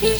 [0.00, 0.18] But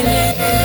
[0.00, 0.59] Amen.